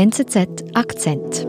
[0.00, 1.46] NZZ Akzent.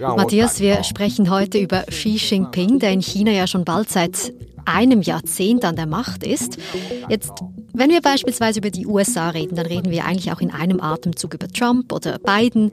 [0.00, 4.32] Matthias, wir sprechen heute über Xi Jinping, der in China ja schon bald seit
[4.64, 6.58] einem Jahrzehnt an der Macht ist.
[7.08, 7.44] Jetzt,
[7.78, 11.34] wenn wir beispielsweise über die USA reden, dann reden wir eigentlich auch in einem Atemzug
[11.34, 12.72] über Trump oder Biden.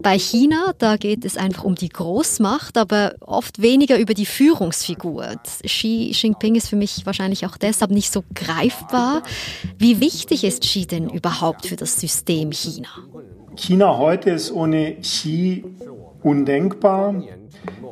[0.00, 5.34] Bei China, da geht es einfach um die Großmacht, aber oft weniger über die Führungsfigur.
[5.64, 9.22] Xi Jinping ist für mich wahrscheinlich auch deshalb nicht so greifbar.
[9.78, 12.88] Wie wichtig ist Xi denn überhaupt für das System China?
[13.56, 15.64] China heute ist ohne Xi
[16.24, 17.14] undenkbar.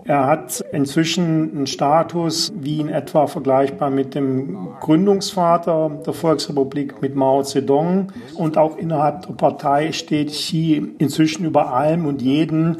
[0.04, 7.14] Er hat inzwischen einen Status wie in etwa vergleichbar mit dem Gründungsvater der Volksrepublik, mit
[7.14, 8.12] Mao Zedong.
[8.34, 12.77] Und auch innerhalb der Partei steht Xi inzwischen über allem und jeden.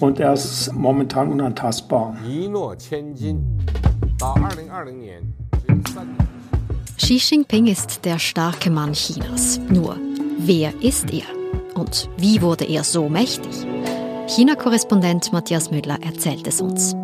[0.00, 2.16] Und er ist momentan unantastbar.
[6.96, 9.60] Xi Jinping ist der starke Mann Chinas.
[9.68, 9.96] Nur,
[10.38, 11.26] wer ist er?
[11.74, 13.66] Und wie wurde er so mächtig?
[14.26, 16.96] China-Korrespondent Matthias Müller erzählt es uns.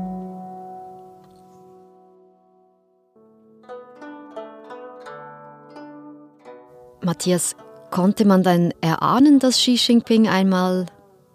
[7.03, 7.57] Matthias,
[7.91, 10.87] konnte man dann erahnen, dass Xi Jinping einmal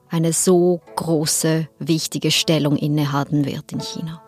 [0.09, 4.24] eine so große, wichtige Stellung innehaben wird in China?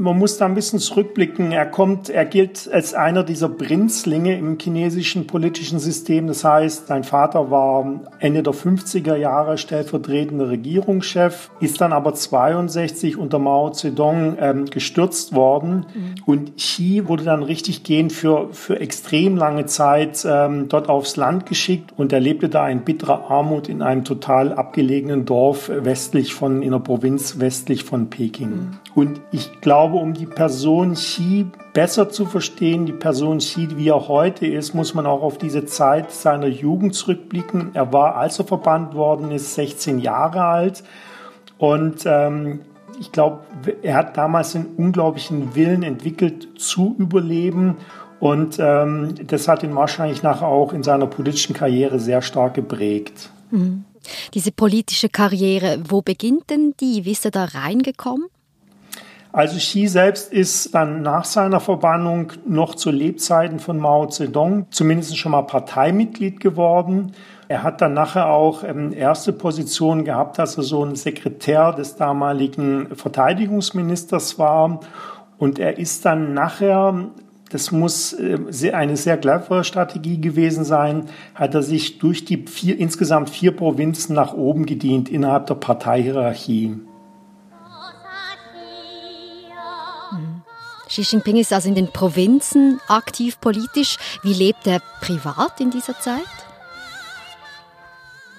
[0.00, 1.52] Man muss da ein bisschen zurückblicken.
[1.52, 6.26] Er kommt, er gilt als einer dieser Prinzlinge im chinesischen politischen System.
[6.26, 13.18] Das heißt, sein Vater war Ende der 50er Jahre stellvertretender Regierungschef, ist dann aber 62
[13.18, 15.86] unter Mao Zedong ähm, gestürzt worden.
[15.94, 16.14] Mhm.
[16.24, 21.44] Und Xi wurde dann richtig gehend für, für extrem lange Zeit ähm, dort aufs Land
[21.44, 26.62] geschickt und er lebte da in bitterer Armut in einem total abgelegenen Dorf westlich von,
[26.62, 28.48] in der Provinz westlich von Peking.
[28.48, 28.70] Mhm.
[28.94, 34.08] Und ich glaube, um die Person Xi besser zu verstehen, die Person Xi, wie er
[34.08, 37.70] heute ist, muss man auch auf diese Zeit seiner Jugend zurückblicken.
[37.74, 40.82] Er war, als er verbannt worden ist, 16 Jahre alt.
[41.58, 42.60] Und ähm,
[42.98, 43.40] ich glaube,
[43.82, 47.76] er hat damals einen unglaublichen Willen entwickelt zu überleben.
[48.18, 53.30] Und ähm, das hat ihn wahrscheinlich nachher auch in seiner politischen Karriere sehr stark geprägt.
[53.50, 53.84] Mhm.
[54.34, 57.04] Diese politische Karriere, wo beginnt denn die?
[57.04, 58.26] Wie ist er da reingekommen?
[59.32, 65.16] Also Xi selbst ist dann nach seiner Verbannung noch zu Lebzeiten von Mao Zedong zumindest
[65.16, 67.12] schon mal Parteimitglied geworden.
[67.46, 71.96] Er hat dann nachher auch ähm, erste Position gehabt, dass er so ein Sekretär des
[71.96, 74.80] damaligen Verteidigungsministers war.
[75.38, 77.10] Und er ist dann nachher
[77.50, 82.78] das muss äh, eine sehr clevere Strategie gewesen sein, hat er sich durch die vier,
[82.78, 86.76] insgesamt vier Provinzen nach oben gedient innerhalb der Parteihierarchie.
[90.90, 93.96] Xi Jinping ist also in den Provinzen aktiv politisch.
[94.24, 96.18] Wie lebt er privat in dieser Zeit?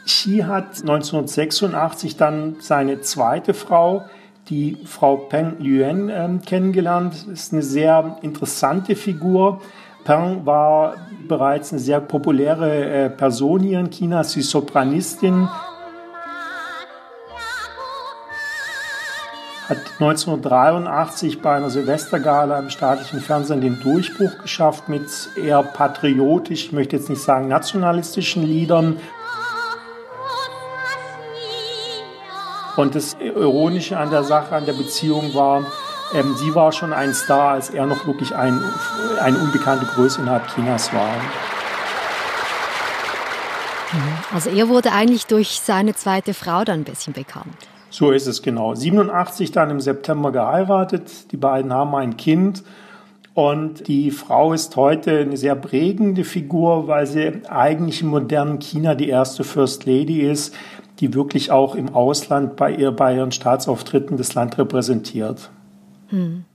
[0.06, 4.04] Xi hat 1986 dann seine zweite Frau,
[4.50, 7.14] die Frau Peng Yuan, äh, kennengelernt.
[7.14, 9.62] Das ist eine sehr interessante Figur.
[10.04, 10.96] Peng war
[11.30, 14.26] bereits eine sehr populäre äh, Person hier in China.
[14.26, 15.48] Sie ist Sopranistin,
[19.72, 25.06] hat 1983 bei einer Silvestergala im staatlichen Fernsehen den Durchbruch geschafft mit
[25.38, 29.00] eher patriotisch, ich möchte jetzt nicht sagen nationalistischen Liedern.
[32.76, 35.64] Und das Ironische an der Sache, an der Beziehung war,
[36.14, 38.62] ähm, sie war schon ein Star, als er noch wirklich ein,
[39.22, 41.10] eine unbekannte Größe innerhalb Chinas war.
[44.34, 47.56] Also er wurde eigentlich durch seine zweite Frau dann ein bisschen bekannt.
[47.92, 48.74] So ist es genau.
[48.74, 51.32] 87 dann im September geheiratet.
[51.32, 52.64] Die beiden haben ein Kind.
[53.34, 58.96] Und die Frau ist heute eine sehr prägende Figur, weil sie eigentlich im modernen China
[58.96, 60.54] die erste First Lady ist,
[61.00, 65.50] die wirklich auch im Ausland bei, ihr, bei ihren Staatsauftritten das Land repräsentiert.
[66.10, 66.46] Hm.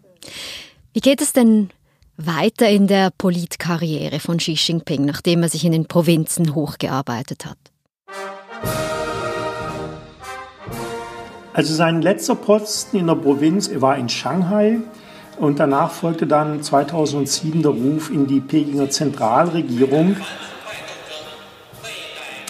[0.93, 1.71] Wie geht es denn
[2.17, 7.59] weiter in der Politkarriere von Xi Jinping, nachdem er sich in den Provinzen hochgearbeitet hat?
[11.57, 14.79] Also sein letzter Posten in der Provinz war in Shanghai
[15.39, 20.17] und danach folgte dann 2007 der Ruf in die Pekinger Zentralregierung.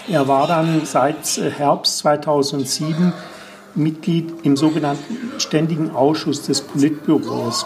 [0.08, 3.12] Er war dann seit Herbst 2007
[3.76, 7.64] Mitglied im sogenannten Ständigen Ausschuss des Politbüros.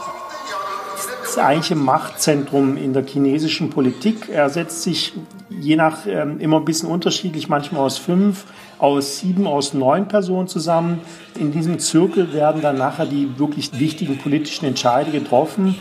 [1.36, 4.28] Das eigentliche Machtzentrum in der chinesischen Politik.
[4.28, 5.12] Er setzt sich
[5.48, 8.46] je nach ähm, immer ein bisschen unterschiedlich, manchmal aus fünf,
[8.78, 11.00] aus sieben, aus neun Personen zusammen.
[11.38, 15.76] In diesem Zirkel werden dann nachher die wirklich wichtigen politischen Entscheide getroffen.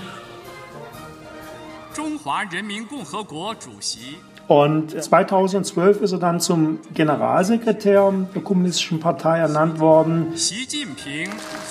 [4.50, 10.30] Und 2012 ist er dann zum Generalsekretär der Kommunistischen Partei ernannt worden.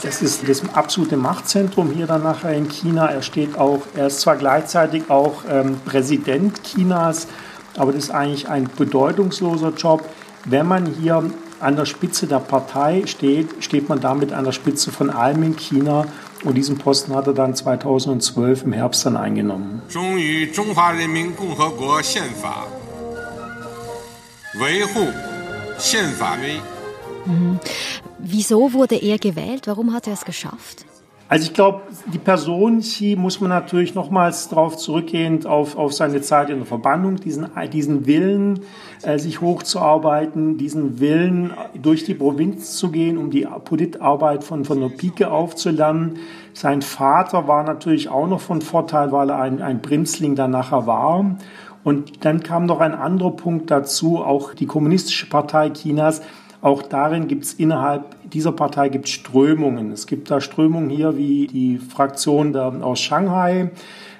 [0.04, 3.06] Das ist das absolute Machtzentrum hier dann nachher in China.
[3.06, 7.26] Er steht auch, er ist zwar gleichzeitig auch ähm, Präsident Chinas,
[7.76, 10.08] aber das ist eigentlich ein bedeutungsloser Job.
[10.44, 11.24] Wenn man hier
[11.58, 15.56] an der Spitze der Partei steht, steht man damit an der Spitze von allem in
[15.56, 16.06] China.
[16.44, 19.82] Und diesen Posten hat er dann 2012 im Herbst dann eingenommen.
[27.26, 27.60] Mhm.
[28.18, 29.66] Wieso wurde er gewählt?
[29.66, 30.87] Warum hat er es geschafft?
[31.30, 36.22] Also ich glaube, die Person Xi muss man natürlich nochmals darauf zurückgehend auf, auf seine
[36.22, 38.60] Zeit in der Verbannung, diesen, diesen Willen,
[39.02, 44.80] äh, sich hochzuarbeiten, diesen Willen, durch die Provinz zu gehen, um die Politarbeit von, von
[44.80, 46.16] der Pike aufzulernen.
[46.54, 50.86] Sein Vater war natürlich auch noch von Vorteil, weil er ein, ein Prinzling dann nachher
[50.86, 51.36] war.
[51.84, 56.22] Und dann kam noch ein anderer Punkt dazu, auch die Kommunistische Partei Chinas
[56.60, 59.92] auch darin gibt es innerhalb dieser Partei gibt Strömungen.
[59.92, 63.70] Es gibt da Strömungen hier wie die Fraktion der, aus Shanghai.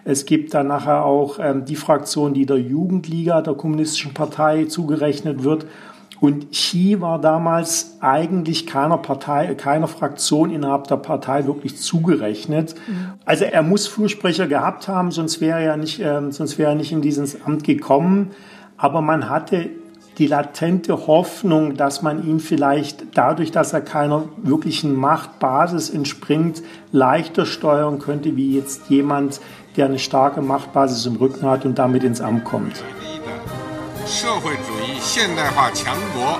[0.04, 5.42] Es gibt dann nachher auch ähm, die Fraktion, die der Jugendliga der Kommunistischen Partei zugerechnet
[5.42, 5.66] wird.
[6.20, 12.74] Und Xi war damals eigentlich keiner Partei, keiner Fraktion innerhalb der Partei wirklich zugerechnet.
[12.88, 13.12] Mhm.
[13.24, 16.92] Also er muss Fürsprecher gehabt haben, sonst wäre er nicht, äh, sonst wäre er nicht
[16.92, 18.30] in dieses Amt gekommen.
[18.76, 19.70] Aber man hatte
[20.17, 26.61] die latente Hoffnung, dass man ihn vielleicht dadurch, dass er keiner wirklichen Machtbasis entspringt,
[26.91, 29.41] leichter steuern könnte, wie jetzt jemand,
[29.75, 32.83] der eine starke Machtbasis im Rücken hat und damit ins Amt kommt.
[34.05, 36.37] 社会主义现代化强国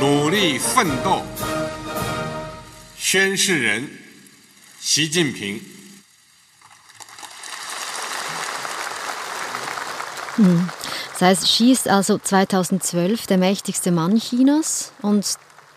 [0.00, 1.22] 努力奋斗，
[2.96, 3.86] 宣誓人
[4.80, 5.60] 习近平。
[10.38, 10.66] 嗯。
[11.13, 15.25] Das heißt, Xi ist also 2012 der mächtigste Mann Chinas und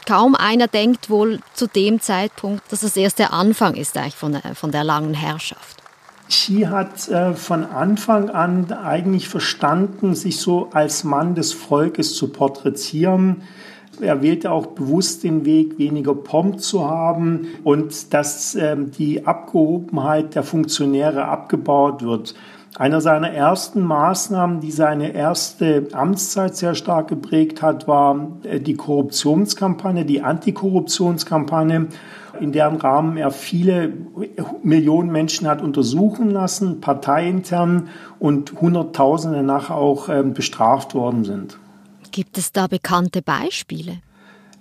[0.07, 4.33] kaum einer denkt wohl zu dem Zeitpunkt, dass es erst der Anfang ist eigentlich von
[4.33, 5.83] der, von der langen Herrschaft.
[6.29, 12.29] Xi hat äh, von Anfang an eigentlich verstanden, sich so als Mann des Volkes zu
[12.29, 13.43] porträtieren.
[14.01, 20.35] Er wählte auch bewusst den Weg, weniger Pomp zu haben und dass äh, die Abgehobenheit
[20.35, 22.35] der Funktionäre abgebaut wird.
[22.79, 28.75] Einer seiner ersten Maßnahmen, die seine erste Amtszeit sehr stark geprägt hat, war äh, die
[28.75, 31.87] Korruptionskampagne, die Antikorruptionskampagne,
[32.39, 33.95] in deren Rahmen er viele
[34.63, 37.89] Millionen Menschen hat untersuchen lassen, parteiintern
[38.19, 41.59] und Hunderttausende nachher auch ähm, bestraft worden sind.
[42.13, 44.03] Gibt es da bekannte Beispiele?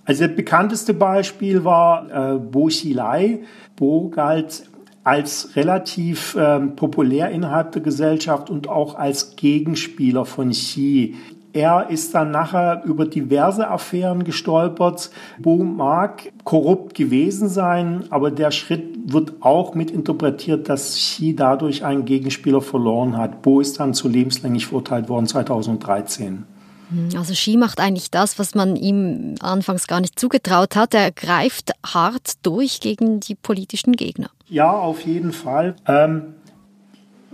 [0.06, 3.40] Also das bekannteste Beispiel war äh, Bo Xilai.
[3.76, 4.62] Bo galt
[5.06, 11.14] als relativ ähm, populär innerhalb der Gesellschaft und auch als Gegenspieler von Xi.
[11.52, 15.12] Er ist dann nachher über diverse Affären gestolpert.
[15.38, 21.84] Bo mag korrupt gewesen sein, aber der Schritt wird auch mit interpretiert, dass Xi dadurch
[21.84, 23.42] einen Gegenspieler verloren hat.
[23.42, 26.46] Bo ist dann zu lebenslänglich verurteilt worden 2013.
[26.90, 30.94] Hm, also Xi macht eigentlich das, was man ihm anfangs gar nicht zugetraut hat.
[30.94, 34.30] Er greift hart durch gegen die politischen Gegner.
[34.48, 35.76] Ja, auf jeden Fall.
[35.86, 36.34] Ähm,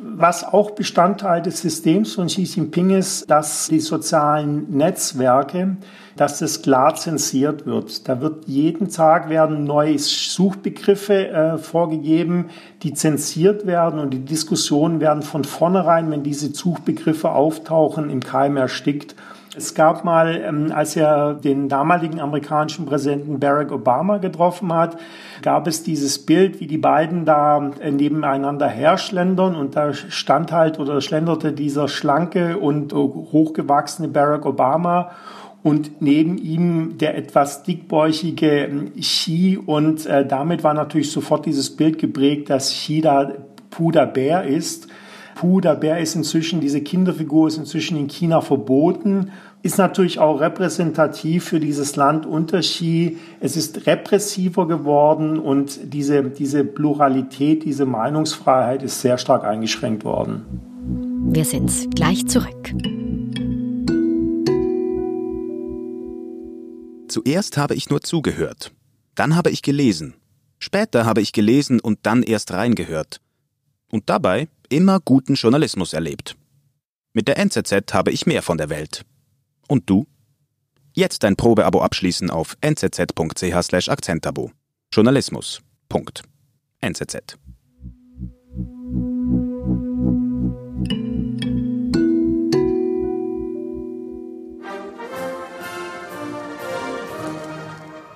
[0.05, 5.77] was auch Bestandteil des Systems von Xi Jinping ist, dass die sozialen Netzwerke,
[6.17, 8.09] dass das klar zensiert wird.
[8.09, 12.51] Da wird jeden Tag werden neue Suchbegriffe äh, vorgegeben,
[12.83, 18.57] die zensiert werden und die Diskussionen werden von vornherein, wenn diese Suchbegriffe auftauchen, im Keim
[18.57, 19.15] erstickt.
[19.55, 24.97] Es gab mal, ähm, als er den damaligen amerikanischen Präsidenten Barack Obama getroffen hat,
[25.43, 30.79] gab es dieses Bild, wie die beiden da äh, nebeneinander herschlendern und da stand halt
[30.79, 35.11] oder schlenderte dieser schlanke und hochgewachsene Barack Obama
[35.63, 41.77] und neben ihm der etwas dickbäuchige ähm, Xi und äh, damit war natürlich sofort dieses
[41.77, 43.33] Bild geprägt, dass Xi da
[43.69, 44.89] Puder Bär ist
[45.35, 49.31] Pu, der Bär ist inzwischen, diese Kinderfigur ist inzwischen in China verboten,
[49.63, 53.19] ist natürlich auch repräsentativ für dieses Land unter Xi.
[53.41, 60.43] Es ist repressiver geworden und diese, diese Pluralität, diese Meinungsfreiheit ist sehr stark eingeschränkt worden.
[61.33, 62.75] Wir sind gleich zurück.
[67.09, 68.73] Zuerst habe ich nur zugehört.
[69.15, 70.15] Dann habe ich gelesen.
[70.59, 73.21] Später habe ich gelesen und dann erst reingehört.
[73.93, 76.37] Und dabei immer guten Journalismus erlebt.
[77.13, 79.05] Mit der NZZ habe ich mehr von der Welt.
[79.69, 80.07] Und du?
[80.95, 84.51] Jetzt ein Probeabo abschließen auf nzz.ch/akzentabo.
[84.93, 85.61] Journalismus.
[85.89, 86.23] Punkt.
[86.81, 87.37] NZZ.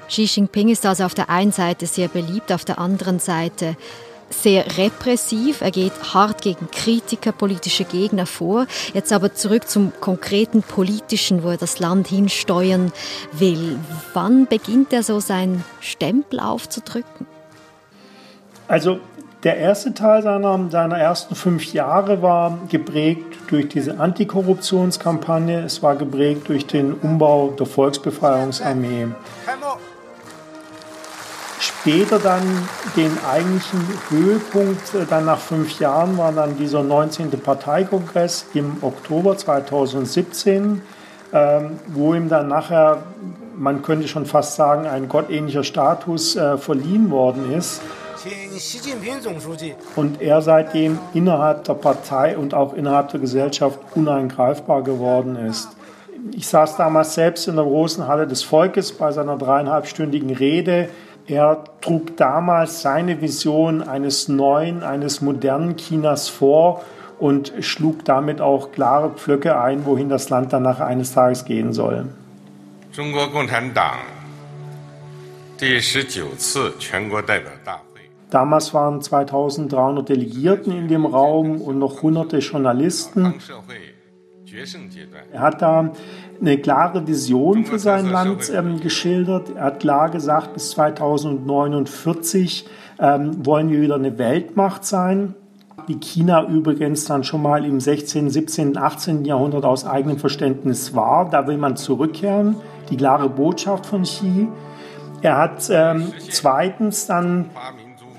[0.09, 3.77] Xi Jinping ist also auf der einen Seite sehr beliebt, auf der anderen Seite
[4.31, 5.61] sehr repressiv.
[5.61, 8.67] Er geht hart gegen Kritiker, politische Gegner vor.
[8.93, 12.93] Jetzt aber zurück zum konkreten politischen, wo er das Land hinsteuern
[13.33, 13.79] will.
[14.15, 17.27] Wann beginnt er so seinen Stempel aufzudrücken?
[18.69, 18.99] Also
[19.43, 25.61] der erste Teil seiner, seiner ersten fünf Jahre war geprägt durch diese Antikorruptionskampagne.
[25.61, 29.09] Es war geprägt durch den Umbau der Volksbefreiungsarmee
[31.87, 32.43] später dann
[32.97, 37.31] den eigentlichen Höhepunkt, äh, dann nach fünf Jahren, war dann dieser 19.
[37.31, 40.83] Parteikongress im Oktober 2017,
[41.33, 43.05] ähm, wo ihm dann nachher,
[43.57, 47.81] man könnte schon fast sagen, ein gottähnlicher Status äh, verliehen worden ist.
[49.95, 55.69] Und er seitdem innerhalb der Partei und auch innerhalb der Gesellschaft uneingreifbar geworden ist.
[56.33, 60.89] Ich saß damals selbst in der großen Halle des Volkes bei seiner dreieinhalbstündigen Rede
[61.27, 66.85] er trug damals seine Vision eines neuen, eines modernen Chinas vor
[67.19, 71.73] und schlug damit auch klare Pflöcke ein, wohin das Land dann nach eines Tages gehen
[71.73, 72.07] soll.
[78.31, 83.35] Damals waren 2300 Delegierten in dem Raum und noch hunderte Journalisten.
[85.33, 85.93] Er hat da
[86.41, 89.51] eine klare Vision für sein Land ähm, geschildert.
[89.57, 92.67] Er hat klar gesagt, bis 2049
[92.99, 95.35] ähm, wollen wir wieder eine Weltmacht sein.
[95.87, 99.25] Wie China übrigens dann schon mal im 16., 17., 18.
[99.25, 101.31] Jahrhundert aus eigenem Verständnis war.
[101.31, 102.57] Da will man zurückkehren.
[102.91, 104.49] Die klare Botschaft von Xi.
[105.23, 107.51] Er hat ähm, zweitens dann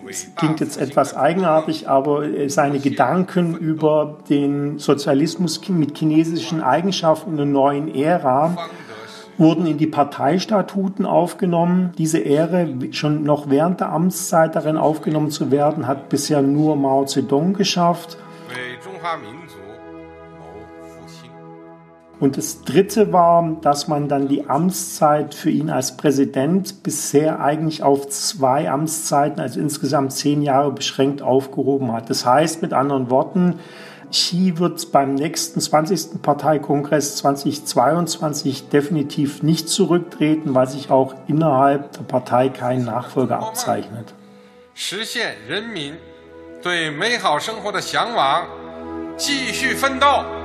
[0.10, 7.42] es klingt jetzt etwas eigenartig, aber seine Gedanken über den Sozialismus mit chinesischen Eigenschaften in
[7.42, 8.58] einer neuen Ära
[9.38, 11.92] wurden in die Parteistatuten aufgenommen.
[11.98, 17.06] Diese Ehre, schon noch während der Amtszeit darin aufgenommen zu werden, hat bisher nur Mao
[17.06, 18.18] Zedong geschafft.
[22.21, 27.83] Und das Dritte war, dass man dann die Amtszeit für ihn als Präsident bisher eigentlich
[27.83, 32.11] auf zwei Amtszeiten, also insgesamt zehn Jahre beschränkt aufgehoben hat.
[32.11, 33.59] Das heißt mit anderen Worten,
[34.13, 36.23] Xi wird beim nächsten 20.
[36.23, 44.15] Parteikongress 2022 definitiv nicht zurücktreten, weil sich auch innerhalb der Partei kein Nachfolger abzeichnet.
[44.75, 45.95] 实现人民
[46.63, 48.47] 对美好生活的向往，
[49.17, 50.36] 继续奋斗。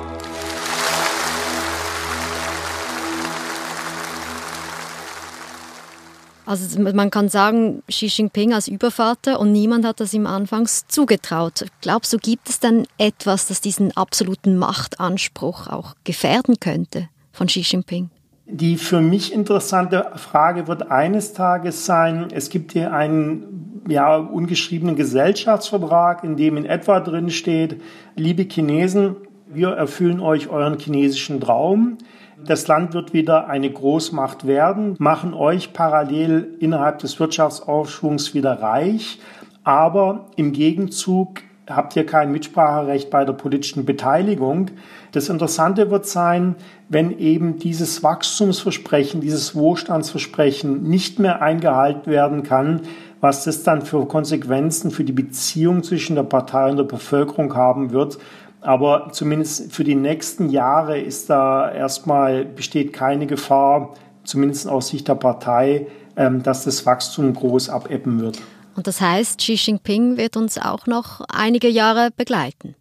[6.44, 11.66] Also man kann sagen, Xi Jinping als Übervater und niemand hat das ihm anfangs zugetraut.
[11.80, 17.60] Glaubst du, gibt es denn etwas, das diesen absoluten Machtanspruch auch gefährden könnte von Xi
[17.60, 18.10] Jinping?
[18.46, 24.96] Die für mich interessante Frage wird eines Tages sein, es gibt hier einen ja, ungeschriebenen
[24.96, 27.80] Gesellschaftsvertrag, in dem in etwa drin steht,
[28.16, 31.98] liebe Chinesen, wir erfüllen euch euren chinesischen Traum.
[32.46, 39.20] Das Land wird wieder eine Großmacht werden, machen euch parallel innerhalb des Wirtschaftsaufschwungs wieder reich,
[39.62, 44.70] aber im Gegenzug habt ihr kein Mitspracherecht bei der politischen Beteiligung.
[45.12, 46.56] Das Interessante wird sein,
[46.88, 52.80] wenn eben dieses Wachstumsversprechen, dieses Wohlstandsversprechen nicht mehr eingehalten werden kann,
[53.20, 57.92] was das dann für Konsequenzen für die Beziehung zwischen der Partei und der Bevölkerung haben
[57.92, 58.18] wird.
[58.62, 65.08] Aber zumindest für die nächsten Jahre ist da erstmal besteht keine Gefahr, zumindest aus Sicht
[65.08, 68.40] der Partei, ähm, dass das Wachstum groß abebben wird.
[68.76, 72.76] Und das heißt, Xi Jinping wird uns auch noch einige Jahre begleiten.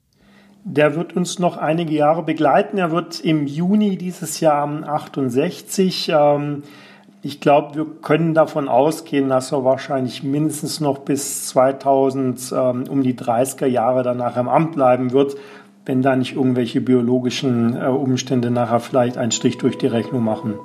[0.63, 2.77] Der wird uns noch einige Jahre begleiten.
[2.77, 6.11] Er wird im Juni dieses Jahr 68.
[6.13, 6.61] Ähm,
[7.23, 13.01] ich glaube, wir können davon ausgehen, dass er wahrscheinlich mindestens noch bis 2000 ähm, um
[13.01, 15.35] die 30er Jahre danach im Amt bleiben wird
[15.85, 20.55] wenn da nicht irgendwelche biologischen äh, Umstände nachher vielleicht einen Strich durch die Rechnung machen.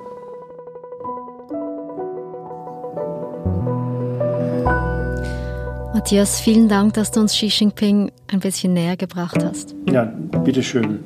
[5.94, 9.75] Matthias, vielen Dank, dass du uns Xi Jinping ein bisschen näher gebracht hast.
[9.90, 11.00] Ja, bitteschön.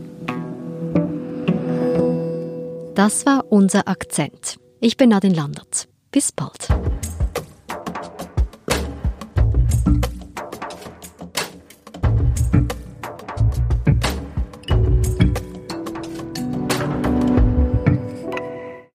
[2.95, 4.59] Das war unser Akzent.
[4.81, 5.88] Ich bin Nadine Landert.
[6.11, 6.69] Bis bald.